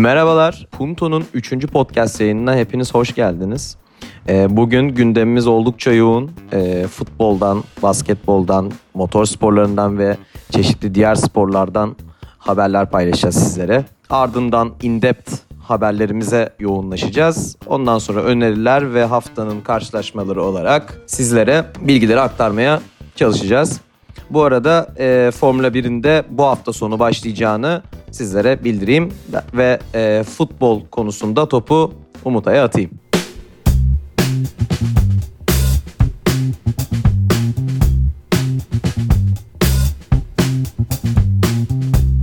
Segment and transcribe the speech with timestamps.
[0.00, 1.66] Merhabalar, Punto'nun 3.
[1.66, 3.76] podcast yayınına hepiniz hoş geldiniz.
[4.28, 6.30] Ee, bugün gündemimiz oldukça yoğun.
[6.52, 10.16] Ee, futboldan, basketboldan, motor sporlarından ve
[10.50, 11.96] çeşitli diğer sporlardan
[12.38, 13.84] haberler paylaşacağız sizlere.
[14.10, 15.32] Ardından in-depth
[15.62, 17.56] haberlerimize yoğunlaşacağız.
[17.66, 22.80] Ondan sonra öneriler ve haftanın karşılaşmaları olarak sizlere bilgileri aktarmaya
[23.16, 23.80] çalışacağız.
[24.30, 29.12] Bu arada e, Formula 1'in de bu hafta sonu başlayacağını sizlere bildireyim
[29.54, 32.90] ve e, futbol konusunda topu Umut'a atayım.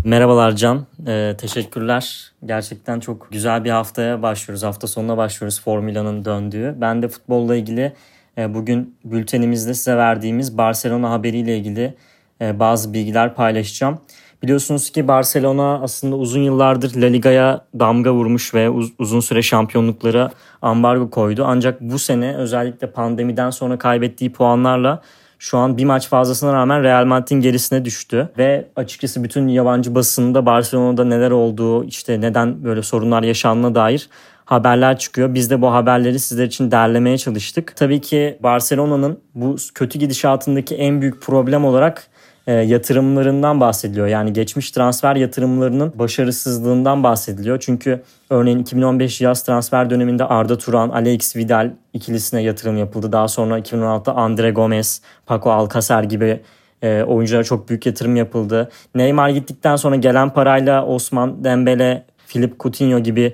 [0.08, 2.31] Merhabalar Can, ee, teşekkürler.
[2.45, 4.64] Gerçekten çok güzel bir haftaya başlıyoruz.
[4.64, 6.76] Hafta sonuna başlıyoruz Formula'nın döndüğü.
[6.81, 7.94] Ben de futbolla ilgili
[8.38, 11.94] e, bugün bültenimizde size verdiğimiz Barcelona haberiyle ilgili
[12.42, 14.00] e, bazı bilgiler paylaşacağım.
[14.43, 20.31] Biliyorsunuz ki Barcelona aslında uzun yıllardır La Liga'ya damga vurmuş ve uz- uzun süre şampiyonluklara
[20.61, 21.43] ambargo koydu.
[21.47, 25.02] Ancak bu sene özellikle pandemiden sonra kaybettiği puanlarla
[25.39, 28.30] şu an bir maç fazlasına rağmen Real Madrid'in gerisine düştü.
[28.38, 34.09] Ve açıkçası bütün yabancı basında Barcelona'da neler olduğu, işte neden böyle sorunlar yaşandığına dair
[34.45, 35.33] haberler çıkıyor.
[35.33, 37.73] Biz de bu haberleri sizler için derlemeye çalıştık.
[37.75, 42.08] Tabii ki Barcelona'nın bu kötü gidişatındaki en büyük problem olarak
[42.52, 44.08] yatırımlarından bahsediliyor.
[44.08, 47.59] Yani geçmiş transfer yatırımlarının başarısızlığından bahsediliyor.
[47.59, 53.12] Çünkü örneğin 2015 yaz transfer döneminde Arda Turan, Alex Vidal ikilisine yatırım yapıldı.
[53.12, 56.39] Daha sonra 2016'da Andre Gomez, Paco Alcacer gibi
[56.81, 58.70] e, oyunculara çok büyük yatırım yapıldı.
[58.95, 63.34] Neymar gittikten sonra gelen parayla Osman Dembele, Philip Coutinho gibi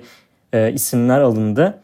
[0.52, 1.78] e, isimler alındı.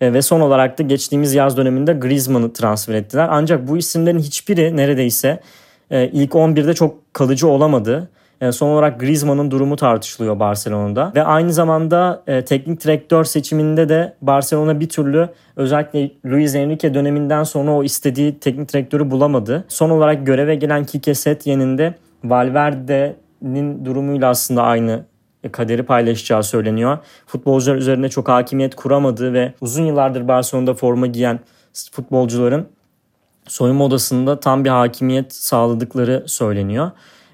[0.00, 3.28] E, ve son olarak da geçtiğimiz yaz döneminde Griezmann'ı transfer ettiler.
[3.30, 5.40] Ancak bu isimlerin hiçbiri neredeyse
[5.90, 8.10] e, ilk 11'de çok kalıcı olamadı.
[8.40, 11.12] E, son olarak Griezmann'ın durumu tartışılıyor Barcelona'da.
[11.14, 17.44] Ve aynı zamanda e, teknik direktör seçiminde de Barcelona bir türlü özellikle Luis Enrique döneminden
[17.44, 19.64] sonra o istediği teknik direktörü bulamadı.
[19.68, 21.94] Son olarak göreve gelen Kike Setyen'in de
[22.24, 25.04] Valverde'nin durumuyla aslında aynı
[25.52, 26.98] kaderi paylaşacağı söyleniyor.
[27.26, 31.40] Futbolcular üzerine çok hakimiyet kuramadığı ve uzun yıllardır Barcelona'da forma giyen
[31.92, 32.66] futbolcuların
[33.48, 36.90] soyunma odasında tam bir hakimiyet sağladıkları söyleniyor.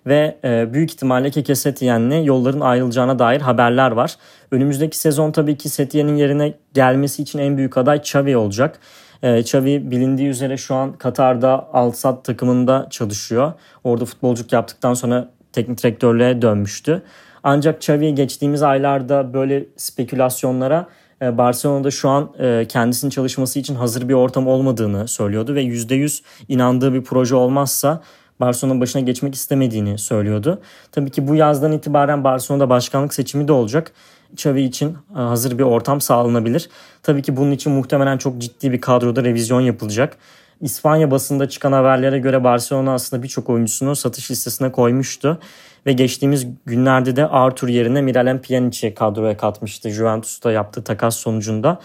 [0.07, 4.17] Ve e, büyük ihtimalle Keke Setyen'le yolların ayrılacağına dair haberler var.
[4.51, 8.79] Önümüzdeki sezon tabii ki Setyen'in yerine gelmesi için en büyük aday Xavi olacak.
[9.23, 13.53] E, Xavi bilindiği üzere şu an Katar'da Al-Sadd takımında çalışıyor.
[13.85, 17.03] Orada futbolculuk yaptıktan sonra teknik direktörlüğe dönmüştü.
[17.43, 20.87] Ancak Xavi geçtiğimiz aylarda böyle spekülasyonlara
[21.21, 26.95] Barcelona'da şu an e, kendisinin çalışması için hazır bir ortam olmadığını söylüyordu ve %100 inandığı
[26.95, 28.03] bir proje olmazsa
[28.41, 30.61] Barcelona'nın başına geçmek istemediğini söylüyordu.
[30.93, 33.93] Tabii ki bu yazdan itibaren Barcelona'da başkanlık seçimi de olacak.
[34.33, 36.71] Xavi için e, hazır bir ortam sağlanabilir.
[37.03, 40.17] Tabii ki bunun için muhtemelen çok ciddi bir kadroda revizyon yapılacak.
[40.61, 45.39] İspanya basında çıkan haberlere göre Barcelona aslında birçok oyuncusunu satış listesine koymuştu.
[45.87, 51.81] Ve geçtiğimiz günlerde de Arthur yerine Miralem Pjanic'i kadroya katmıştı Juventus'ta yaptığı takas sonucunda.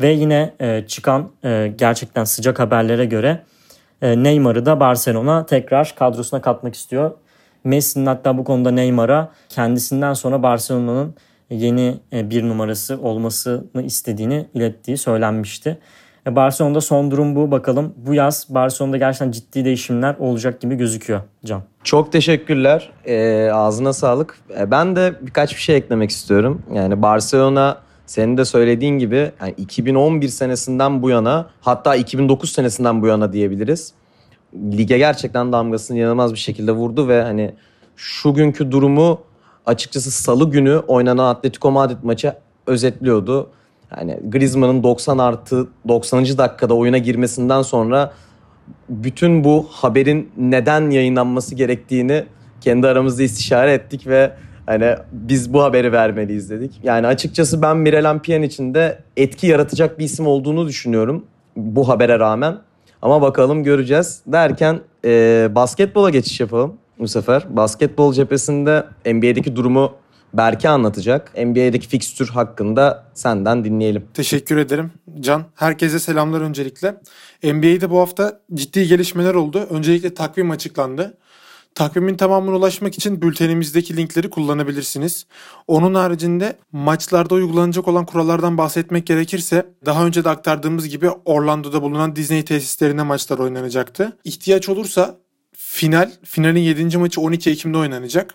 [0.00, 3.42] Ve yine e, çıkan e, gerçekten sıcak haberlere göre
[4.02, 7.10] e, Neymar'ı da Barcelona tekrar kadrosuna katmak istiyor.
[7.64, 11.14] Messi'nin hatta bu konuda Neymar'a kendisinden sonra Barcelona'nın
[11.50, 15.78] yeni e, bir numarası olmasını istediğini ilettiği söylenmişti.
[16.26, 17.50] E, Barcelona'da son durum bu.
[17.50, 21.62] Bakalım bu yaz Barcelona'da gerçekten ciddi değişimler olacak gibi gözüküyor Can.
[21.84, 22.90] Çok teşekkürler.
[23.04, 24.38] E, ağzına sağlık.
[24.58, 26.62] E, ben de birkaç bir şey eklemek istiyorum.
[26.74, 33.06] Yani Barcelona senin de söylediğin gibi yani 2011 senesinden bu yana hatta 2009 senesinden bu
[33.06, 33.92] yana diyebiliriz.
[34.54, 37.54] Lige gerçekten damgasını inanılmaz bir şekilde vurdu ve hani
[37.96, 39.20] şu günkü durumu
[39.66, 42.34] açıkçası salı günü oynanan Atletico Madrid maçı
[42.66, 43.50] özetliyordu.
[44.00, 46.24] Yani Griezmann'ın 90 artı 90.
[46.24, 48.12] dakikada oyuna girmesinden sonra
[48.88, 52.24] bütün bu haberin neden yayınlanması gerektiğini
[52.60, 54.32] kendi aramızda istişare ettik ve
[54.66, 56.80] hani biz bu haberi vermeliyiz dedik.
[56.82, 61.24] Yani açıkçası ben Miralem Pjanic'in de etki yaratacak bir isim olduğunu düşünüyorum
[61.56, 62.58] bu habere rağmen.
[63.02, 64.22] Ama bakalım göreceğiz.
[64.26, 67.46] Derken e, basketbola geçiş yapalım bu sefer.
[67.50, 69.92] Basketbol cephesinde NBA'deki durumu
[70.34, 71.32] Berke anlatacak.
[71.38, 74.04] NBA'deki fikstür hakkında senden dinleyelim.
[74.14, 75.44] Teşekkür ederim Can.
[75.54, 76.94] Herkese selamlar öncelikle.
[77.44, 79.66] NBA'de bu hafta ciddi gelişmeler oldu.
[79.70, 81.14] Öncelikle takvim açıklandı.
[81.74, 85.26] Takvimin tamamına ulaşmak için bültenimizdeki linkleri kullanabilirsiniz.
[85.66, 92.16] Onun haricinde maçlarda uygulanacak olan kurallardan bahsetmek gerekirse daha önce de aktardığımız gibi Orlando'da bulunan
[92.16, 94.16] Disney tesislerinde maçlar oynanacaktı.
[94.24, 95.18] İhtiyaç olursa
[95.52, 96.98] final, finalin 7.
[96.98, 98.34] maçı 12 Ekim'de oynanacak.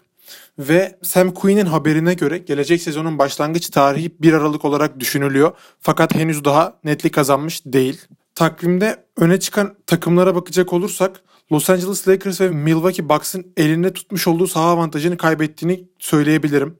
[0.59, 5.51] Ve Sam Quinn'in haberine göre gelecek sezonun başlangıç tarihi 1 Aralık olarak düşünülüyor.
[5.81, 8.01] Fakat henüz daha netlik kazanmış değil.
[8.35, 11.21] Takvimde öne çıkan takımlara bakacak olursak
[11.51, 16.77] Los Angeles Lakers ve Milwaukee Bucks'ın elinde tutmuş olduğu saha avantajını kaybettiğini söyleyebilirim.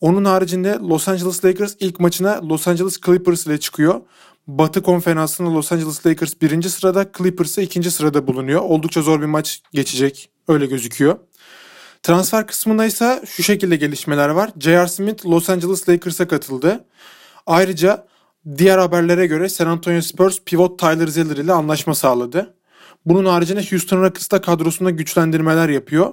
[0.00, 4.00] Onun haricinde Los Angeles Lakers ilk maçına Los Angeles Clippers ile çıkıyor.
[4.46, 8.60] Batı konferansında Los Angeles Lakers birinci sırada, Clippers ise ikinci sırada bulunuyor.
[8.60, 10.30] Oldukça zor bir maç geçecek.
[10.48, 11.18] Öyle gözüküyor.
[12.04, 14.50] Transfer kısmında ise şu şekilde gelişmeler var.
[14.60, 14.88] J.R.
[14.88, 16.84] Smith Los Angeles Lakers'a katıldı.
[17.46, 18.06] Ayrıca
[18.58, 22.54] diğer haberlere göre San Antonio Spurs pivot Tyler Zeller ile anlaşma sağladı.
[23.06, 26.12] Bunun haricinde Houston Rockets da kadrosunda güçlendirmeler yapıyor.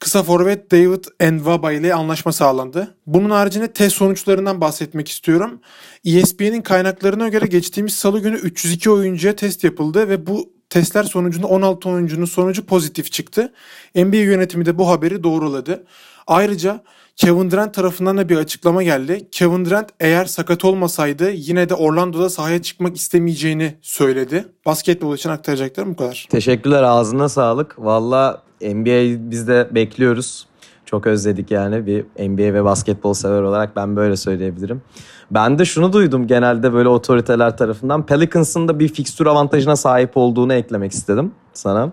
[0.00, 2.94] Kısa forvet David Nwaba ile anlaşma sağlandı.
[3.06, 5.60] Bunun haricinde test sonuçlarından bahsetmek istiyorum.
[6.04, 11.88] ESPN'in kaynaklarına göre geçtiğimiz salı günü 302 oyuncuya test yapıldı ve bu testler sonucunda 16
[11.88, 13.52] oyuncunun sonucu pozitif çıktı.
[13.94, 15.84] NBA yönetimi de bu haberi doğruladı.
[16.26, 16.82] Ayrıca
[17.16, 19.28] Kevin Durant tarafından da bir açıklama geldi.
[19.32, 24.44] Kevin Durant eğer sakat olmasaydı yine de Orlando'da sahaya çıkmak istemeyeceğini söyledi.
[24.66, 26.26] Basketbol için aktaracaklarım bu kadar.
[26.30, 27.74] Teşekkürler ağzına sağlık.
[27.78, 30.46] Valla NBA biz de bekliyoruz.
[30.86, 34.82] Çok özledik yani bir NBA ve basketbol sever olarak ben böyle söyleyebilirim.
[35.30, 38.06] Ben de şunu duydum genelde böyle otoriteler tarafından.
[38.06, 41.92] Pelicans'ın da bir fikstür avantajına sahip olduğunu eklemek istedim sana.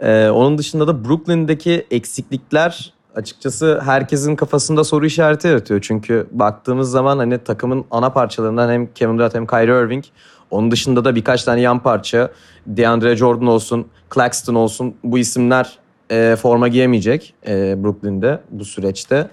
[0.00, 5.80] Ee, onun dışında da Brooklyn'deki eksiklikler açıkçası herkesin kafasında soru işareti yaratıyor.
[5.80, 10.04] Çünkü baktığımız zaman hani takımın ana parçalarından hem Kevin Durant hem Kyrie Irving
[10.50, 12.30] onun dışında da birkaç tane yan parça
[12.66, 15.78] DeAndre Jordan olsun, Claxton olsun bu isimler
[16.10, 19.30] e, forma giyemeyecek e, Brooklyn'de bu süreçte.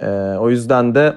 [0.00, 0.08] E,
[0.38, 1.14] o yüzden de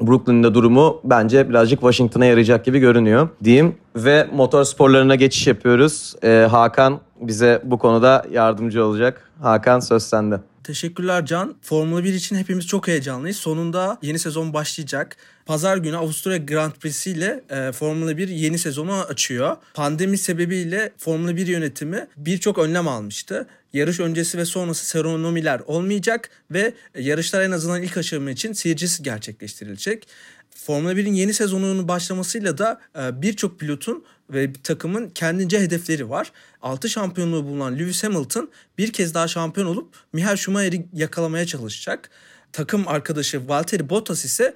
[0.00, 3.74] Brooklyn'de durumu bence birazcık Washington'a yarayacak gibi görünüyor diyeyim.
[3.96, 6.14] Ve motor sporlarına geçiş yapıyoruz.
[6.24, 9.30] E, Hakan bize bu konuda yardımcı olacak.
[9.42, 10.40] Hakan söz sende.
[10.68, 11.54] Teşekkürler Can.
[11.62, 13.36] Formula 1 için hepimiz çok heyecanlıyız.
[13.36, 15.16] Sonunda yeni sezon başlayacak.
[15.46, 19.56] Pazar günü Avusturya Grand Prix'si ile e, Formula 1 yeni sezonu açıyor.
[19.74, 23.46] Pandemi sebebiyle Formula 1 yönetimi birçok önlem almıştı.
[23.72, 30.08] Yarış öncesi ve sonrası serenomiler olmayacak ve yarışlar en azından ilk aşama için seyircisi gerçekleştirilecek.
[30.50, 36.32] Formula 1'in yeni sezonunun başlamasıyla da e, birçok pilotun ve takımın kendince hedefleri var.
[36.62, 42.10] 6 şampiyonluğu bulunan Lewis Hamilton bir kez daha şampiyon olup Michael Schumacher'i yakalamaya çalışacak.
[42.52, 44.54] Takım arkadaşı Valtteri Bottas ise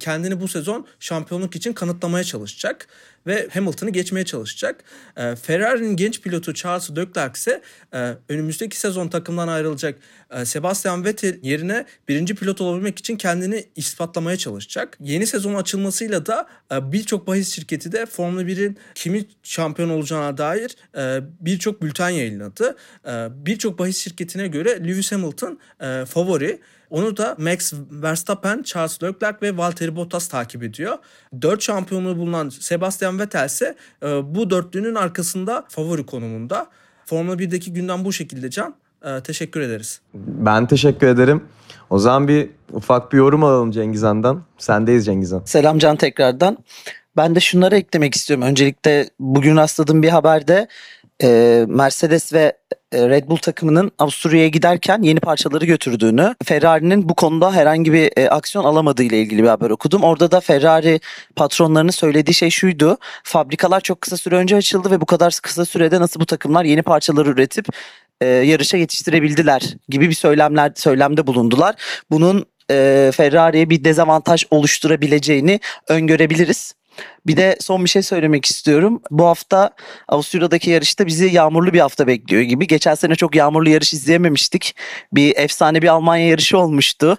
[0.00, 2.86] kendini bu sezon şampiyonluk için kanıtlamaya çalışacak
[3.26, 4.84] ve Hamilton'ı geçmeye çalışacak.
[5.16, 7.62] E, Ferrari'nin genç pilotu Charles Leclerc ise
[7.94, 9.98] e, önümüzdeki sezon takımdan ayrılacak
[10.30, 14.98] e, Sebastian Vettel yerine birinci pilot olabilmek için kendini ispatlamaya çalışacak.
[15.00, 20.76] Yeni sezon açılmasıyla da e, birçok bahis şirketi de Formula 1'in kimin şampiyon olacağına dair
[20.96, 22.76] e, birçok bülten yayınladı.
[23.06, 26.60] E, birçok bahis şirketine göre Lewis Hamilton e, favori.
[26.90, 30.98] Onu da Max Verstappen, Charles Leclerc ve Valtteri Bottas takip ediyor.
[31.42, 36.66] Dört şampiyonluğu bulunan Sebastian Vettel ise e, bu dörtlünün arkasında favori konumunda.
[37.06, 38.74] Formula 1'deki gündem bu şekilde Can.
[39.04, 40.00] E, teşekkür ederiz.
[40.14, 41.44] Ben teşekkür ederim.
[41.90, 44.42] O zaman bir ufak bir yorum alalım Cengiz Han'dan.
[44.58, 45.42] Sendeyiz Cengiz Han.
[45.44, 46.58] Selam Can tekrardan.
[47.16, 48.46] Ben de şunları eklemek istiyorum.
[48.46, 50.68] Öncelikle bugün rastladığım bir haberde
[51.22, 52.56] e, Mercedes ve
[52.94, 58.64] Red Bull takımının Avusturya'ya giderken yeni parçaları götürdüğünü, Ferrari'nin bu konuda herhangi bir e, aksiyon
[58.64, 60.02] alamadığı ile ilgili bir haber okudum.
[60.02, 61.00] Orada da Ferrari
[61.36, 62.98] patronlarının söylediği şey şuydu.
[63.24, 66.82] Fabrikalar çok kısa süre önce açıldı ve bu kadar kısa sürede nasıl bu takımlar yeni
[66.82, 67.66] parçaları üretip
[68.20, 71.74] e, yarışa yetiştirebildiler gibi bir söylemler söylemde bulundular.
[72.10, 76.74] Bunun e, Ferrari'ye bir dezavantaj oluşturabileceğini öngörebiliriz.
[77.26, 79.02] Bir de son bir şey söylemek istiyorum.
[79.10, 79.70] Bu hafta
[80.08, 82.66] Avusturya'daki yarışta bizi yağmurlu bir hafta bekliyor gibi.
[82.66, 84.76] Geçen sene çok yağmurlu yarış izleyememiştik.
[85.12, 87.18] Bir efsane bir Almanya yarışı olmuştu.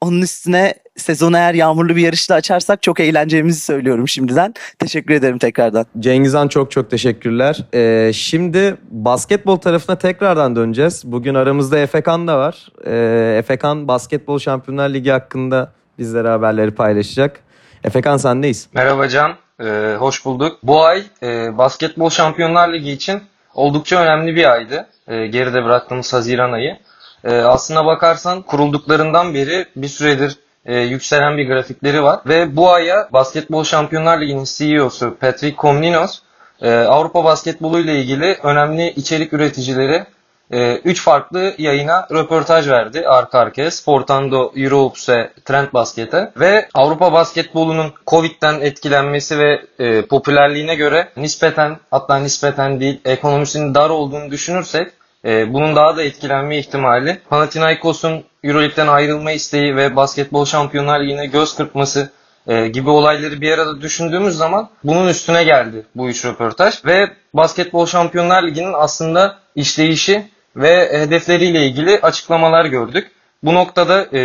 [0.00, 4.54] Onun üstüne sezonu eğer yağmurlu bir yarışla açarsak çok eğleneceğimizi söylüyorum şimdiden.
[4.78, 5.86] Teşekkür ederim tekrardan.
[5.98, 7.64] Cengiz Han çok çok teşekkürler.
[7.74, 11.02] Ee, şimdi basketbol tarafına tekrardan döneceğiz.
[11.04, 12.68] Bugün aramızda Efekan da var.
[12.86, 17.40] Ee, Efekan Basketbol Şampiyonlar Ligi hakkında bizlere haberleri paylaşacak.
[17.84, 18.68] Efekan sendeyiz.
[18.72, 20.58] Merhaba Can, ee, hoş bulduk.
[20.62, 23.22] Bu ay e, Basketbol Şampiyonlar Ligi için
[23.54, 24.86] oldukça önemli bir aydı.
[25.08, 26.76] E, geride bıraktığımız Haziran ayı.
[27.24, 32.20] E, aslına bakarsan kurulduklarından beri bir süredir e, yükselen bir grafikleri var.
[32.26, 36.18] Ve bu aya Basketbol Şampiyonlar Ligi'nin CEO'su Patrick Komninos
[36.62, 40.06] e, Avrupa basketbolu ile ilgili önemli içerik üreticileri
[40.50, 43.70] 3 farklı yayına röportaj verdi arka arkaya.
[43.70, 46.32] Sportando, Euroops ve Trend Basket'e.
[46.36, 53.90] Ve Avrupa basketbolunun Covid'den etkilenmesi ve e, popülerliğine göre nispeten hatta nispeten değil ekonomisinin dar
[53.90, 54.88] olduğunu düşünürsek
[55.24, 61.56] e, bunun daha da etkilenme ihtimali Panathinaikos'un Euroleague'den ayrılma isteği ve Basketbol Şampiyonlar Ligi'ne göz
[61.56, 62.10] kırpması
[62.46, 67.86] e, gibi olayları bir arada düşündüğümüz zaman bunun üstüne geldi bu üç röportaj ve Basketbol
[67.86, 73.10] Şampiyonlar Ligi'nin aslında işleyişi ve hedefleriyle ilgili açıklamalar gördük.
[73.42, 74.20] Bu noktada e,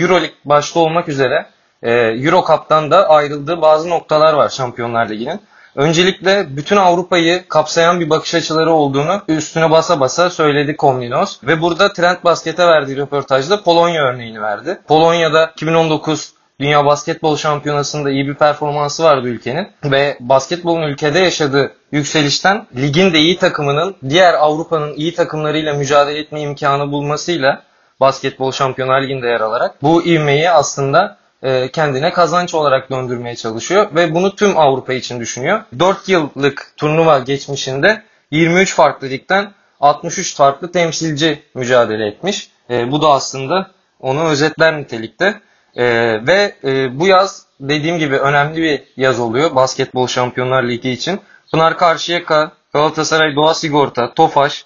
[0.00, 1.46] Euroleague başta olmak üzere
[1.82, 5.40] e, Euro Cup'tan da ayrıldığı bazı noktalar var Şampiyonlar Ligi'nin.
[5.76, 11.38] Öncelikle bütün Avrupa'yı kapsayan bir bakış açıları olduğunu üstüne basa basa söyledi Komninos.
[11.44, 14.78] Ve burada Trend Basket'e verdiği röportajda Polonya örneğini verdi.
[14.88, 19.68] Polonya'da 2019 Dünya Basketbol Şampiyonası'nda iyi bir performansı vardı ülkenin.
[19.84, 26.40] Ve basketbolun ülkede yaşadığı yükselişten ligin de iyi takımının diğer Avrupa'nın iyi takımlarıyla mücadele etme
[26.40, 27.62] imkanı bulmasıyla
[28.00, 34.14] Basketbol Şampiyonlar Ligi'nde yer alarak bu ivmeyi aslında e, kendine kazanç olarak döndürmeye çalışıyor ve
[34.14, 35.62] bunu tüm Avrupa için düşünüyor.
[35.78, 42.50] 4 yıllık turnuva geçmişinde 23 farklı ligden 63 farklı temsilci mücadele etmiş.
[42.70, 43.70] E, bu da aslında
[44.00, 45.40] onu özetler nitelikte.
[45.76, 45.84] E,
[46.26, 51.20] ve e, bu yaz dediğim gibi önemli bir yaz oluyor Basketbol Şampiyonlar Ligi için.
[51.52, 54.64] Pınar Karşıyaka, Galatasaray Doğa Sigorta, Tofaş,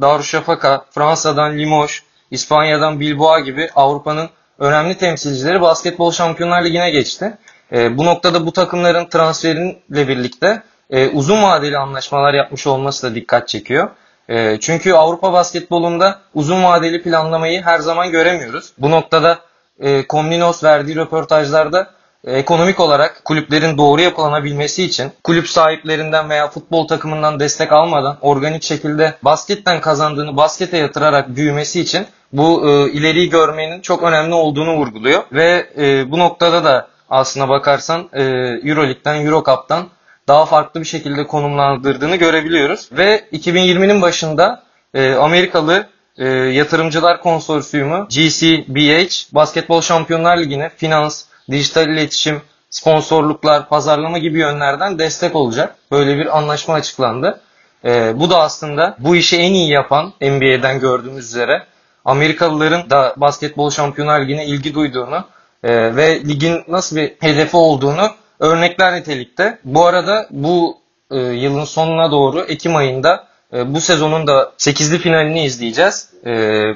[0.00, 7.38] Darüşşafaka, Fransa'dan Limoges, İspanya'dan Bilbao gibi Avrupa'nın önemli temsilcileri Basketbol Şampiyonlar Ligi'ne geçti.
[7.72, 13.48] E, bu noktada bu takımların transferiyle birlikte e, uzun vadeli anlaşmalar yapmış olması da dikkat
[13.48, 13.88] çekiyor.
[14.28, 18.72] E, çünkü Avrupa basketbolunda uzun vadeli planlamayı her zaman göremiyoruz.
[18.78, 19.38] Bu noktada
[19.80, 21.90] e, Komninos verdiği röportajlarda
[22.24, 28.62] e, ekonomik olarak kulüplerin doğru yapılanabilmesi için kulüp sahiplerinden veya futbol takımından destek almadan organik
[28.62, 35.22] şekilde basketten kazandığını baskete yatırarak büyümesi için bu e, ileriyi görmenin çok önemli olduğunu vurguluyor.
[35.32, 38.22] Ve e, bu noktada da aslına bakarsan e,
[38.64, 39.88] Euroleague'den, Eurocup'tan
[40.28, 42.88] daha farklı bir şekilde konumlandırdığını görebiliyoruz.
[42.92, 44.62] Ve 2020'nin başında
[44.94, 45.86] e, Amerikalı
[46.18, 55.36] e, Yatırımcılar Konsorsiyumu GCBH Basketbol Şampiyonlar Ligi'ne finans, dijital iletişim, sponsorluklar, pazarlama gibi yönlerden destek
[55.36, 55.76] olacak.
[55.92, 57.40] Böyle bir anlaşma açıklandı.
[57.84, 61.62] E, bu da aslında bu işi en iyi yapan NBA'den gördüğümüz üzere
[62.04, 65.24] Amerikalıların da basketbol şampiyonlar ligine ilgi duyduğunu
[65.64, 69.58] e, ve ligin nasıl bir hedefi olduğunu örnekler nitelikte.
[69.64, 70.78] Bu arada bu
[71.10, 76.10] e, yılın sonuna doğru Ekim ayında e, bu sezonun da 8'li finalini izleyeceğiz.
[76.26, 76.30] E,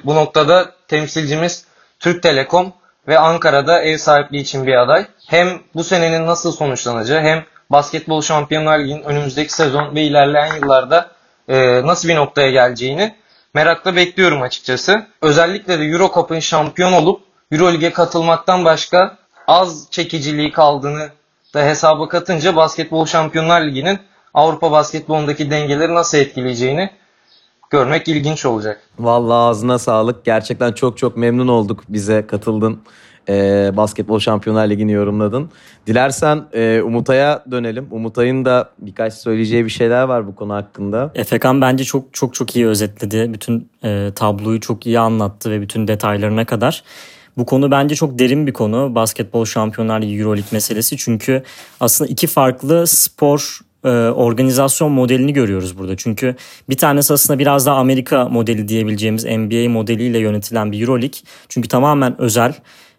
[0.04, 1.64] bu noktada temsilcimiz
[2.00, 2.72] Türk Telekom
[3.08, 5.06] ve Ankara'da ev sahipliği için bir aday.
[5.26, 11.10] Hem bu senenin nasıl sonuçlanacağı hem Basketbol Şampiyonlar Ligi'nin önümüzdeki sezon ve ilerleyen yıllarda
[11.48, 13.14] e, nasıl bir noktaya geleceğini
[13.54, 15.06] merakla bekliyorum açıkçası.
[15.22, 17.20] Özellikle de Euro şampiyon olup
[17.52, 21.08] Euroleague'e katılmaktan başka az çekiciliği kaldığını
[21.54, 23.98] da hesaba katınca Basketbol Şampiyonlar Ligi'nin
[24.34, 26.90] Avrupa basketbolundaki dengeleri nasıl etkileyeceğini
[27.70, 28.80] görmek ilginç olacak.
[28.98, 30.24] Vallahi ağzına sağlık.
[30.24, 32.80] Gerçekten çok çok memnun olduk bize katıldın.
[33.28, 35.50] Ee, Basketbol Şampiyonlar Ligi'ni yorumladın.
[35.86, 37.86] Dilersen e, Umutay'a dönelim.
[37.90, 41.10] Umutay'ın da birkaç söyleyeceği bir şeyler var bu konu hakkında.
[41.14, 43.32] Efekan bence çok çok çok iyi özetledi.
[43.32, 46.84] Bütün e, tabloyu çok iyi anlattı ve bütün detaylarına kadar.
[47.36, 48.94] Bu konu bence çok derin bir konu.
[48.94, 50.96] Basketbol Şampiyonlar Ligi Euroleague meselesi.
[50.96, 51.42] Çünkü
[51.80, 55.96] aslında iki farklı spor e, organizasyon modelini görüyoruz burada.
[55.96, 56.34] Çünkü
[56.68, 61.20] bir tanesi aslında biraz daha Amerika modeli diyebileceğimiz NBA modeliyle yönetilen bir Euroleague.
[61.48, 62.54] Çünkü tamamen özel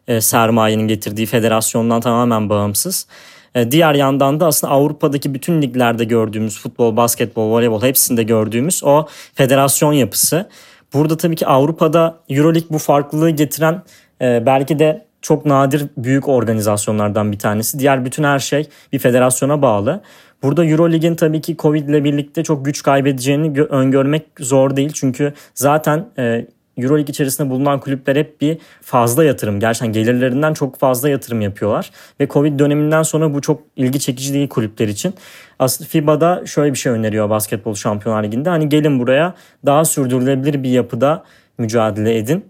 [0.08, 3.08] e, sermayenin getirdiği federasyondan tamamen bağımsız.
[3.56, 9.08] E, diğer yandan da aslında Avrupa'daki bütün liglerde gördüğümüz futbol, basketbol, voleybol hepsinde gördüğümüz o
[9.36, 10.50] federasyon yapısı.
[10.94, 13.84] Burada tabii ki Avrupa'da Euroleague bu farklılığı getiren
[14.22, 17.80] belki de çok nadir büyük organizasyonlardan bir tanesi.
[17.80, 20.02] Diğer bütün her şey bir federasyona bağlı.
[20.44, 24.92] Burada Eurolig'in tabii ki Covid ile birlikte çok güç kaybedeceğini öngörmek zor değil.
[24.94, 26.46] Çünkü zaten e,
[26.78, 29.60] Euroleague içerisinde bulunan kulüpler hep bir fazla yatırım.
[29.60, 31.92] Gerçekten gelirlerinden çok fazla yatırım yapıyorlar.
[32.20, 35.14] Ve Covid döneminden sonra bu çok ilgi çekici değil kulüpler için.
[35.60, 38.50] Aslında FIBA'da şöyle bir şey öneriyor Basketbol Şampiyonlar Ligi'nde.
[38.50, 41.24] Hani gelin buraya daha sürdürülebilir bir yapıda
[41.58, 42.46] mücadele edin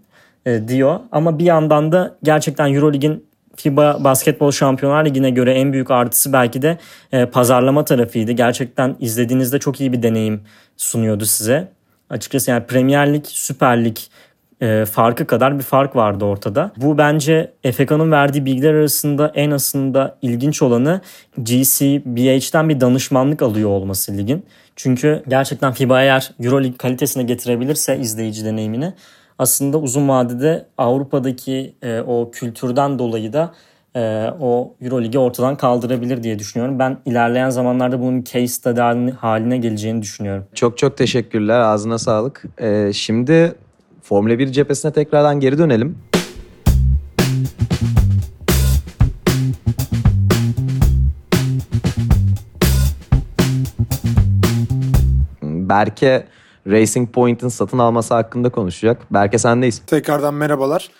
[0.46, 1.00] e, diyor.
[1.12, 3.24] Ama bir yandan da gerçekten Eurolig'in
[3.56, 6.78] FIBA Basketbol Şampiyonlar Ligi'ne göre en büyük artısı belki de
[7.12, 8.32] e, pazarlama tarafıydı.
[8.32, 10.40] Gerçekten izlediğinizde çok iyi bir deneyim
[10.76, 11.68] sunuyordu size.
[12.10, 13.96] Açıkçası yani Premier Lig, Süper Lig
[14.62, 16.72] e, farkı kadar bir fark vardı ortada.
[16.76, 21.00] Bu bence FK'nın verdiği bilgiler arasında en aslında ilginç olanı
[21.38, 24.46] GCBH'den bir danışmanlık alıyor olması ligin.
[24.76, 28.94] Çünkü gerçekten FIBA eğer Euroleague kalitesine getirebilirse izleyici deneyimini
[29.42, 33.52] aslında uzun vadede Avrupa'daki e, o kültürden dolayı da
[33.96, 36.78] e, o Euroleague'i ortadan kaldırabilir diye düşünüyorum.
[36.78, 40.44] Ben ilerleyen zamanlarda bunun case study haline geleceğini düşünüyorum.
[40.54, 41.60] Çok çok teşekkürler.
[41.60, 42.44] Ağzına sağlık.
[42.58, 43.54] E, şimdi
[44.02, 45.98] Formula 1 cephesine tekrardan geri dönelim.
[55.42, 56.26] Berke
[56.66, 59.12] Racing Point'in satın alması hakkında konuşacak.
[59.12, 59.82] Berke sendeyiz.
[59.86, 60.90] Tekrardan merhabalar.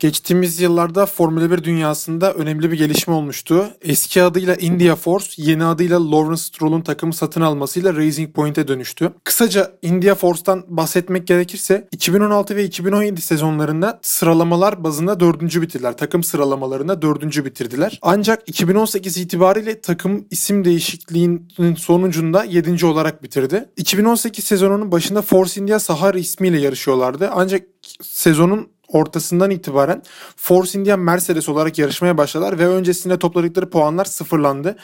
[0.00, 3.70] Geçtiğimiz yıllarda Formula 1 dünyasında önemli bir gelişme olmuştu.
[3.82, 9.12] Eski adıyla India Force, yeni adıyla Lawrence Stroll'un takımı satın almasıyla Racing Point'e dönüştü.
[9.24, 15.96] Kısaca India Force'tan bahsetmek gerekirse 2016 ve 2017 sezonlarında sıralamalar bazında dördüncü bitirdiler.
[15.96, 17.98] Takım sıralamalarında dördüncü bitirdiler.
[18.02, 23.68] Ancak 2018 itibariyle takım isim değişikliğinin sonucunda yedinci olarak bitirdi.
[23.76, 27.30] 2018 sezonunun başında Force India Sahara ismiyle yarışıyorlardı.
[27.32, 27.62] Ancak
[28.02, 30.02] sezonun ortasından itibaren
[30.36, 34.76] Force India Mercedes olarak yarışmaya başladılar ve öncesinde topladıkları puanlar sıfırlandı.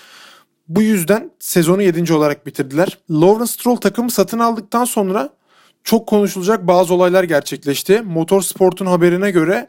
[0.68, 2.12] Bu yüzden sezonu 7.
[2.12, 2.98] olarak bitirdiler.
[3.10, 5.30] Lawrence Stroll takımı satın aldıktan sonra
[5.84, 8.02] çok konuşulacak bazı olaylar gerçekleşti.
[8.02, 9.68] Motorsport'un haberine göre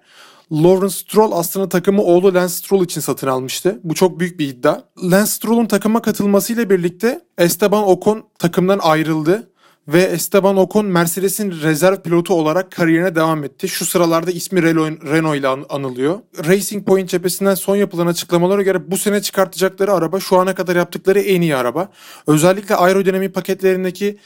[0.51, 3.79] Lawrence Stroll aslında takımı oğlu Lance Stroll için satın almıştı.
[3.84, 4.82] Bu çok büyük bir iddia.
[5.03, 9.50] Lance Stroll'un takıma katılmasıyla birlikte Esteban Ocon takımdan ayrıldı
[9.88, 13.67] ve Esteban Ocon Mercedes'in rezerv pilotu olarak kariyerine devam etti.
[13.67, 16.20] Şu sıralarda ismi Renault ile anılıyor.
[16.48, 21.20] Racing Point cephesinden son yapılan açıklamalara göre bu sene çıkartacakları araba şu ana kadar yaptıkları
[21.20, 21.89] en iyi araba.
[22.27, 24.17] Özellikle aerodinamik paketlerindeki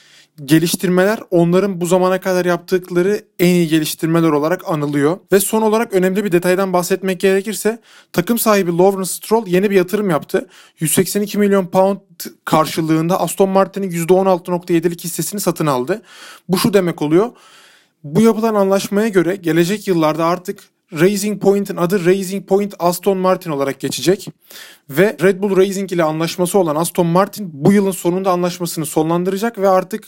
[0.46, 5.18] geliştirmeler onların bu zamana kadar yaptıkları en iyi geliştirmeler olarak anılıyor.
[5.32, 7.80] Ve son olarak önemli bir detaydan bahsetmek gerekirse
[8.14, 10.50] takım sahibi Lawrence Stroll yeni bir yatırım yaptı.
[10.80, 11.98] 182 milyon pound
[12.46, 16.02] karşılığında Aston Martin'in %16.7'lik hissesini satın aldı.
[16.50, 17.32] Bu şu demek oluyor.
[18.04, 23.80] Bu yapılan anlaşmaya göre gelecek yıllarda artık Racing Point'in adı Racing Point Aston Martin olarak
[23.80, 24.28] geçecek.
[24.90, 29.70] Ve Red Bull Racing ile anlaşması olan Aston Martin bu yılın sonunda anlaşmasını sonlandıracak ve
[29.70, 30.08] artık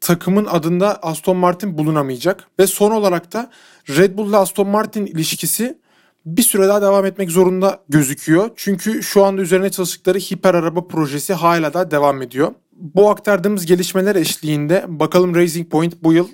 [0.00, 2.48] takımın adında Aston Martin bulunamayacak.
[2.58, 3.50] Ve son olarak da
[3.88, 5.78] Red Bull ile Aston Martin ilişkisi
[6.26, 8.50] bir süre daha devam etmek zorunda gözüküyor.
[8.56, 12.54] Çünkü şu anda üzerine çalıştıkları hiper araba projesi hala da devam ediyor.
[12.78, 16.28] Bu aktardığımız gelişmeler eşliğinde bakalım Racing Point bu yıl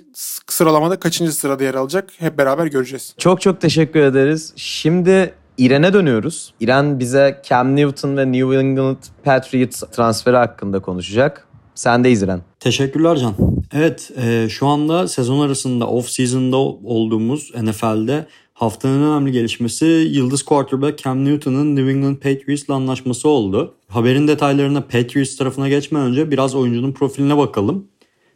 [0.47, 3.15] sıralamada kaçıncı sırada yer alacak hep beraber göreceğiz.
[3.17, 4.53] Çok çok teşekkür ederiz.
[4.55, 6.53] Şimdi İren'e dönüyoruz.
[6.59, 11.47] İren bize Cam Newton ve New England Patriots transferi hakkında konuşacak.
[11.75, 12.41] Sendeyiz İren.
[12.59, 13.33] Teşekkürler Can.
[13.73, 18.25] Evet e, şu anda sezon arasında off season'da olduğumuz NFL'de
[18.55, 23.73] haftanın önemli gelişmesi yıldız quarterback Cam Newton'ın New England Patriots'la anlaşması oldu.
[23.87, 27.87] Haberin detaylarına Patriots tarafına geçmeden önce biraz oyuncunun profiline bakalım.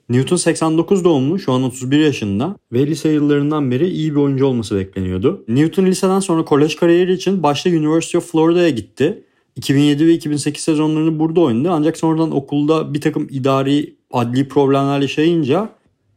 [0.10, 4.76] Newton 89 doğumlu, şu an 31 yaşında ve lise yıllarından beri iyi bir oyuncu olması
[4.76, 5.44] bekleniyordu.
[5.48, 9.24] Newton liseden sonra kolej kariyeri için başta University of Florida'ya gitti.
[9.56, 15.70] 2007 ve 2008 sezonlarını burada oynadı ancak sonradan okulda bir takım idari adli problemler yaşayınca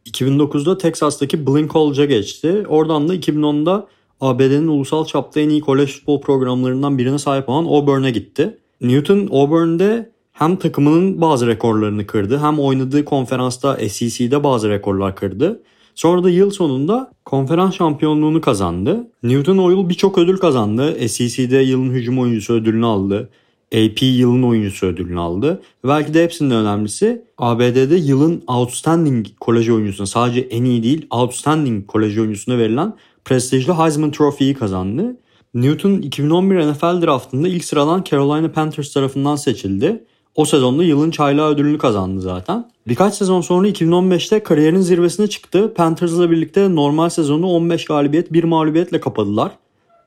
[0.05, 2.65] 2009'da Texas'taki Blinn College'a geçti.
[2.67, 3.87] Oradan da 2010'da
[4.21, 8.57] ABD'nin ulusal çapta en iyi kolej futbol programlarından birine sahip olan Auburn'e gitti.
[8.81, 15.63] Newton Auburn'de hem takımının bazı rekorlarını kırdı hem oynadığı konferansta SEC'de bazı rekorlar kırdı.
[15.95, 19.07] Sonra da yıl sonunda konferans şampiyonluğunu kazandı.
[19.23, 21.09] Newton o yıl birçok ödül kazandı.
[21.09, 23.29] SEC'de yılın hücum oyuncusu ödülünü aldı.
[23.73, 25.61] AP yılın oyuncusu ödülünü aldı.
[25.83, 32.17] Belki de hepsinden önemlisi ABD'de yılın outstanding kolej oyuncusuna sadece en iyi değil outstanding kolej
[32.17, 32.93] oyuncusuna verilen
[33.25, 35.17] prestijli Heisman Trophy'yi kazandı.
[35.53, 40.03] Newton 2011 NFL draftında ilk sıradan Carolina Panthers tarafından seçildi.
[40.35, 42.71] O sezonda yılın çaylağı ödülünü kazandı zaten.
[42.87, 45.73] Birkaç sezon sonra 2015'te kariyerin zirvesine çıktı.
[45.75, 49.51] Panthers'la birlikte normal sezonu 15 galibiyet 1 mağlubiyetle kapadılar.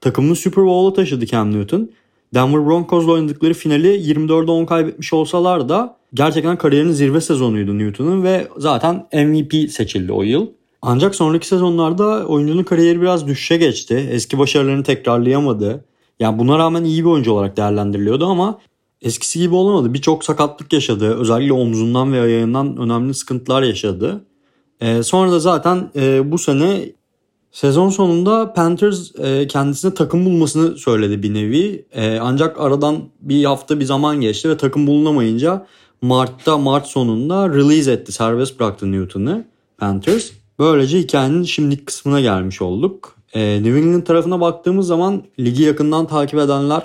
[0.00, 1.90] Takımını Super Bowl'a taşıdı Cam Newton.
[2.36, 8.48] Denver Broncos'la oynadıkları finali 24'de 10 kaybetmiş olsalar da gerçekten kariyerinin zirve sezonuydu Newton'un ve
[8.56, 10.46] zaten MVP seçildi o yıl.
[10.82, 14.08] Ancak sonraki sezonlarda oyuncunun kariyeri biraz düşüşe geçti.
[14.10, 15.84] Eski başarılarını tekrarlayamadı.
[16.20, 18.58] Yani buna rağmen iyi bir oyuncu olarak değerlendiriliyordu ama
[19.02, 19.94] eskisi gibi olamadı.
[19.94, 21.14] Birçok sakatlık yaşadı.
[21.14, 24.24] Özellikle omzundan ve ayağından önemli sıkıntılar yaşadı.
[24.80, 26.84] Ee, sonra da zaten e, bu sene
[27.56, 31.86] sezon sonunda Panthers e, kendisine takım bulmasını söyledi bir nevi.
[31.92, 35.66] E, ancak aradan bir hafta bir zaman geçti ve takım bulunamayınca
[36.02, 38.12] Mart'ta Mart sonunda release etti.
[38.12, 39.44] Serbest bıraktı Newton'ı
[39.78, 40.30] Panthers.
[40.58, 43.16] Böylece hikayenin şimdilik kısmına gelmiş olduk.
[43.34, 46.82] E, New England tarafına baktığımız zaman ligi yakından takip edenler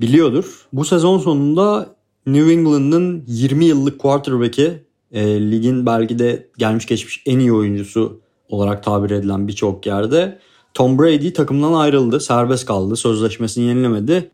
[0.00, 0.66] biliyordur.
[0.72, 1.94] Bu sezon sonunda
[2.26, 8.82] New England'ın 20 yıllık quarterback'i e, ligin belki de gelmiş geçmiş en iyi oyuncusu olarak
[8.82, 10.38] tabir edilen birçok yerde
[10.74, 12.20] Tom Brady takımdan ayrıldı.
[12.20, 12.96] Serbest kaldı.
[12.96, 14.30] Sözleşmesini yenilemedi.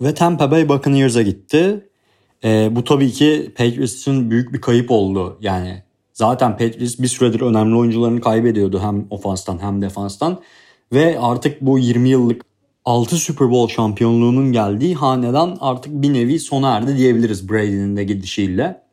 [0.00, 1.88] Ve Tampa Bay Buccaneers'a gitti.
[2.44, 5.38] E, bu tabii ki Patriots için büyük bir kayıp oldu.
[5.40, 8.80] Yani zaten Patriots bir süredir önemli oyuncularını kaybediyordu.
[8.80, 10.40] Hem ofanstan hem defanstan.
[10.92, 12.42] Ve artık bu 20 yıllık
[12.84, 18.85] 6 Super Bowl şampiyonluğunun geldiği hanedan artık bir nevi sona erdi diyebiliriz Brady'nin de gidişiyle.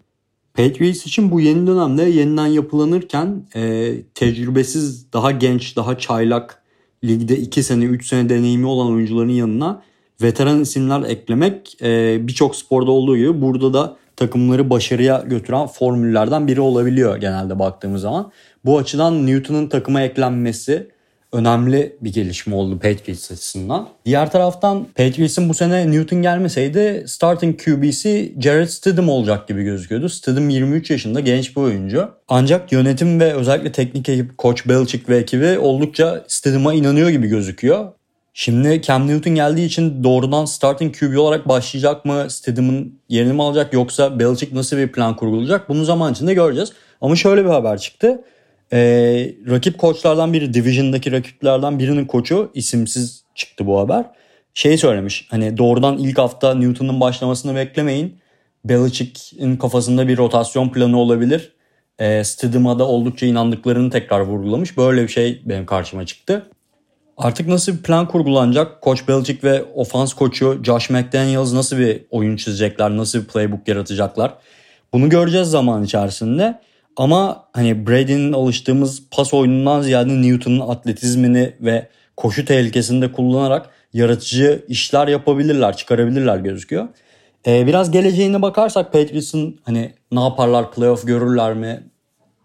[0.54, 6.63] Patriots için bu yeni dönemde yeniden yapılanırken e, tecrübesiz, daha genç, daha çaylak,
[7.04, 9.82] ligde 2 sene, 3 sene deneyimi olan oyuncuların yanına
[10.22, 16.62] veteran isimler eklemek e, birçok sporda olduğu gibi burada da takımları başarıya götüren formüllerden biri
[16.62, 18.32] olabiliyor genelde baktığımız zaman.
[18.66, 20.92] Bu açıdan Newton'un takıma eklenmesi
[21.34, 23.89] önemli bir gelişme oldu Patriots açısından.
[24.06, 30.10] Diğer taraftan Patriots'ın bu sene Newton gelmeseydi starting QB'si Jared Stidham olacak gibi gözüküyordu.
[30.10, 32.10] Stidham 23 yaşında genç bir oyuncu.
[32.28, 37.88] Ancak yönetim ve özellikle teknik ekip Coach Belichick ve ekibi oldukça Stidham'a inanıyor gibi gözüküyor.
[38.34, 42.26] Şimdi Cam Newton geldiği için doğrudan starting QB olarak başlayacak mı?
[42.30, 45.69] Stidham'ın yerini mi alacak yoksa Belichick nasıl bir plan kurgulayacak?
[45.69, 46.74] Bunu zaman içinde göreceğiz.
[47.02, 48.24] Ama şöyle bir haber çıktı.
[48.74, 54.06] Ee, rakip koçlardan biri, Division'daki rakiplerden birinin koçu isimsiz çıktı bu haber.
[54.54, 58.18] Şey söylemiş hani doğrudan ilk hafta Newton'un başlamasını beklemeyin.
[58.66, 61.54] Belichick'in kafasında bir rotasyon planı olabilir.
[62.00, 64.78] Ee, Stidham'a oldukça inandıklarını tekrar vurgulamış.
[64.78, 66.50] Böyle bir şey benim karşıma çıktı.
[67.18, 68.82] Artık nasıl bir plan kurgulanacak?
[68.82, 72.98] Koç Belichick ve ofans koçu Josh McDaniels nasıl bir oyun çizecekler?
[72.98, 74.34] Nasıl bir playbook yaratacaklar?
[74.94, 76.60] Bunu göreceğiz zaman içerisinde.
[76.97, 84.65] Ama hani Brady'nin alıştığımız pas oyunundan ziyade Newton'un atletizmini ve koşu tehlikesini de kullanarak yaratıcı
[84.67, 86.88] işler yapabilirler, çıkarabilirler gözüküyor.
[87.47, 91.84] Ee, biraz geleceğine bakarsak Patriots'ın hani ne yaparlar, playoff görürler mi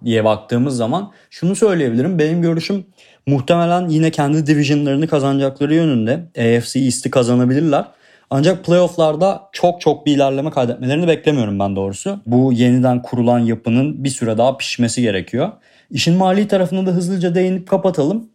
[0.04, 2.18] diye baktığımız zaman şunu söyleyebilirim.
[2.18, 2.86] Benim görüşüm
[3.26, 6.12] muhtemelen yine kendi divisionlarını kazanacakları yönünde.
[6.38, 7.84] AFC East'i kazanabilirler.
[8.30, 12.20] Ancak playofflarda çok çok bir ilerleme kaydetmelerini beklemiyorum ben doğrusu.
[12.26, 15.52] Bu yeniden kurulan yapının bir süre daha pişmesi gerekiyor.
[15.90, 18.30] İşin mali tarafına da hızlıca değinip kapatalım.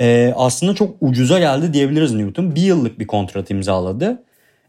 [0.00, 2.54] Ee, aslında çok ucuza geldi diyebiliriz Newton.
[2.54, 4.22] Bir yıllık bir kontrat imzaladı.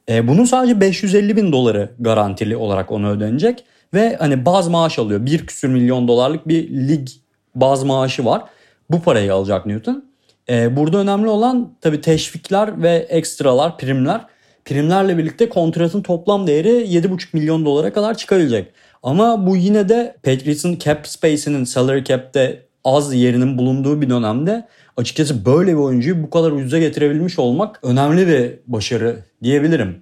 [0.09, 3.63] Ee, bunun sadece 550 bin doları garantili olarak ona ödenecek.
[3.93, 5.25] Ve hani baz maaş alıyor.
[5.25, 7.07] Bir küsür milyon dolarlık bir lig
[7.55, 8.43] baz maaşı var.
[8.89, 10.05] Bu parayı alacak Newton.
[10.49, 14.21] Ee, burada önemli olan tabii teşvikler ve ekstralar, primler.
[14.65, 18.67] Primlerle birlikte kontratın toplam değeri 7,5 milyon dolara kadar çıkarılacak.
[19.03, 25.45] Ama bu yine de Patriots'ın cap space'inin salary cap'te az yerinin bulunduğu bir dönemde açıkçası
[25.45, 30.01] böyle bir oyuncuyu bu kadar ucuza getirebilmiş olmak önemli bir başarı diyebilirim.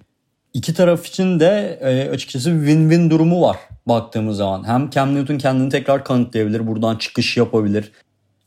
[0.54, 4.66] İki taraf için de e, açıkçası win-win durumu var baktığımız zaman.
[4.66, 7.92] Hem Cam Newton kendini tekrar kanıtlayabilir, buradan çıkış yapabilir.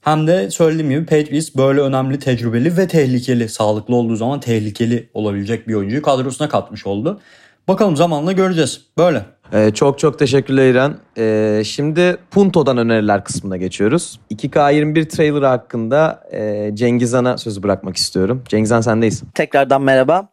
[0.08, 5.68] Hem de söylediğim gibi Patriots böyle önemli, tecrübeli ve tehlikeli, sağlıklı olduğu zaman tehlikeli olabilecek
[5.68, 7.22] bir oyuncuyu kadrosuna katmış oldu.
[7.68, 8.82] Bakalım zamanla göreceğiz.
[8.98, 9.26] Böyle.
[9.54, 10.98] Ee, çok çok teşekkürler İren.
[11.18, 14.20] Ee, şimdi Punto'dan öneriler kısmına geçiyoruz.
[14.32, 18.44] 2K21 trailer hakkında e, Cengiz Han'a sözü bırakmak istiyorum.
[18.50, 19.24] Cengiz Han sendeyiz.
[19.36, 20.30] Tekrardan merhaba.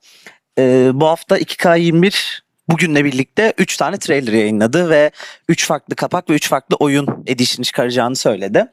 [0.59, 5.11] Ee, bu hafta 2K21 bugünle birlikte 3 tane trailer yayınladı ve
[5.49, 8.67] 3 farklı kapak ve 3 farklı oyun edition çıkaracağını söyledi.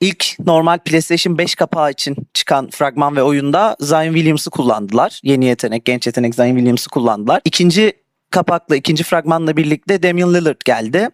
[0.00, 5.20] İlk normal PlayStation 5 kapağı için çıkan fragman ve oyunda Zion Williams'ı kullandılar.
[5.22, 7.40] Yeni yetenek, genç yetenek Zion Williams'ı kullandılar.
[7.44, 7.92] İkinci
[8.30, 11.08] kapakla, ikinci fragmanla birlikte Damian Lillard geldi.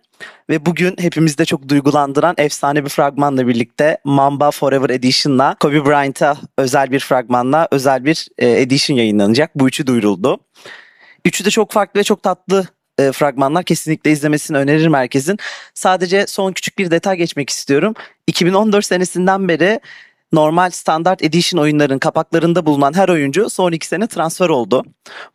[0.51, 6.91] Ve bugün hepimizde çok duygulandıran efsane bir fragmanla birlikte Mamba Forever Edition'la Kobe Bryant'a özel
[6.91, 9.51] bir fragmanla özel bir e, edition yayınlanacak.
[9.55, 10.39] Bu üçü duyuruldu.
[11.25, 12.67] Üçü de çok farklı ve çok tatlı
[12.99, 15.39] e, fragmanlar kesinlikle izlemesini öneririm herkesin.
[15.75, 17.95] Sadece son küçük bir detay geçmek istiyorum.
[18.27, 19.81] 2014 senesinden beri
[20.33, 24.85] normal standart edition oyunların kapaklarında bulunan her oyuncu son iki sene transfer oldu.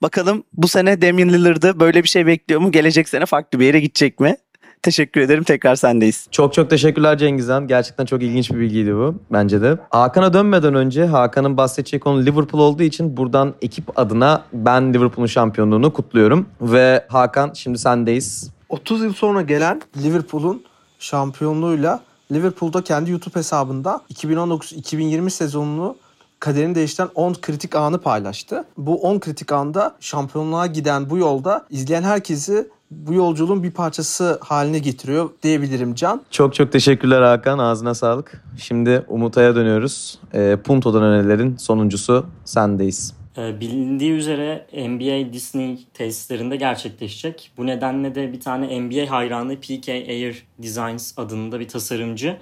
[0.01, 2.71] Bakalım bu sene Damian Lillard'ı böyle bir şey bekliyor mu?
[2.71, 4.37] Gelecek sene farklı bir yere gidecek mi?
[4.83, 5.43] Teşekkür ederim.
[5.43, 6.27] Tekrar sendeyiz.
[6.31, 7.67] Çok çok teşekkürler Cengiz Han.
[7.67, 9.77] Gerçekten çok ilginç bir bilgiydi bu bence de.
[9.89, 15.93] Hakan'a dönmeden önce Hakan'ın bahsedeceği konu Liverpool olduğu için buradan ekip adına ben Liverpool'un şampiyonluğunu
[15.93, 16.45] kutluyorum.
[16.61, 18.51] Ve Hakan şimdi sendeyiz.
[18.69, 20.63] 30 yıl sonra gelen Liverpool'un
[20.99, 21.99] şampiyonluğuyla
[22.31, 25.95] Liverpool'da kendi YouTube hesabında 2019-2020 sezonunu
[26.41, 28.63] kaderini değiştiren 10 kritik anı paylaştı.
[28.77, 34.79] Bu 10 kritik anda şampiyonluğa giden bu yolda izleyen herkesi bu yolculuğun bir parçası haline
[34.79, 36.21] getiriyor diyebilirim Can.
[36.31, 37.59] Çok çok teşekkürler Hakan.
[37.59, 38.43] Ağzına sağlık.
[38.57, 40.19] Şimdi Umutay'a dönüyoruz.
[40.33, 43.13] E, Punto'dan önerilerin sonuncusu sendeyiz.
[43.37, 47.51] Ee, Bilindiği üzere NBA Disney tesislerinde gerçekleşecek.
[47.57, 52.37] Bu nedenle de bir tane NBA hayranı PK Air Designs adında bir tasarımcı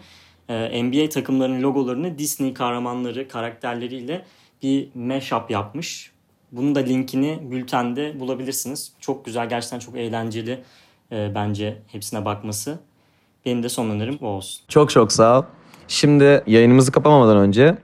[0.49, 4.25] e, NBA takımlarının logolarını Disney kahramanları karakterleriyle
[4.63, 6.11] bir mashup yapmış.
[6.51, 8.93] Bunun da linkini bültende bulabilirsiniz.
[8.99, 10.63] Çok güzel, gerçekten çok eğlenceli
[11.11, 12.79] e, bence hepsine bakması.
[13.45, 14.63] Benim de son önerim bu olsun.
[14.67, 15.43] Çok çok sağ ol.
[15.87, 17.77] Şimdi yayınımızı kapamadan önce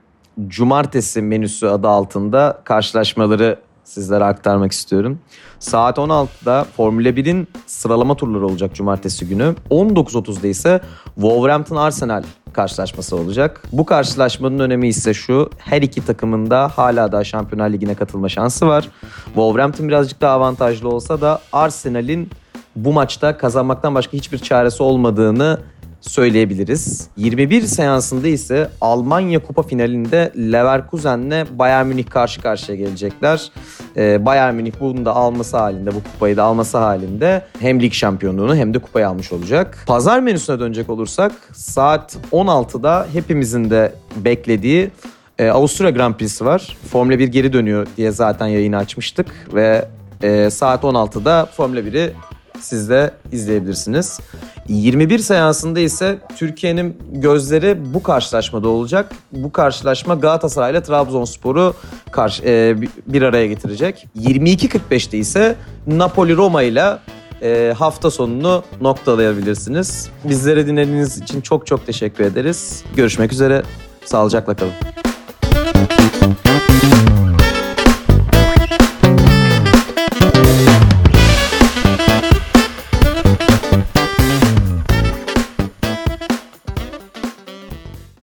[0.48, 5.18] Cumartesi menüsü adı altında karşılaşmaları sizlere aktarmak istiyorum.
[5.58, 9.54] Saat 16'da Formula 1'in sıralama turları olacak cumartesi günü.
[9.70, 10.80] 19.30'da ise
[11.14, 12.22] Wolverhampton Arsenal
[12.52, 13.62] karşılaşması olacak.
[13.72, 15.50] Bu karşılaşmanın önemi ise şu.
[15.58, 18.88] Her iki takımın da hala daha Şampiyonlar Ligi'ne katılma şansı var.
[19.24, 22.30] Wolverhampton birazcık daha avantajlı olsa da Arsenal'in
[22.76, 25.60] bu maçta kazanmaktan başka hiçbir çaresi olmadığını
[26.08, 27.08] söyleyebiliriz.
[27.16, 33.50] 21 seansında ise Almanya Kupa finalinde Leverkusen'le Bayern Münih karşı karşıya gelecekler.
[33.96, 38.56] Ee, Bayern Münih bunu da alması halinde, bu kupayı da alması halinde hem lig şampiyonluğunu
[38.56, 39.84] hem de kupayı almış olacak.
[39.86, 44.90] Pazar menüsüne dönecek olursak saat 16'da hepimizin de beklediği
[45.38, 46.76] e, Avusturya Grand Prix'si var.
[46.92, 49.88] Formula 1 geri dönüyor diye zaten yayını açmıştık ve
[50.22, 52.12] e, saat 16'da Formula 1'i
[52.60, 54.20] siz de izleyebilirsiniz.
[54.68, 59.12] 21 seansında ise Türkiye'nin gözleri bu karşılaşmada olacak.
[59.32, 61.74] Bu karşılaşma Galatasaray ile Trabzonspor'u
[62.10, 64.06] karşı, e, bir- araya getirecek.
[64.20, 66.84] 22.45'te ise Napoli Roma ile
[67.42, 70.08] e, hafta sonunu noktalayabilirsiniz.
[70.24, 72.82] Bizlere dinlediğiniz için çok çok teşekkür ederiz.
[72.96, 73.62] Görüşmek üzere.
[74.04, 74.72] Sağlıcakla kalın.